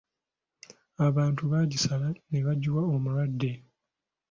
[1.07, 3.51] Abantu baagisala nebagyiwa omulwadde.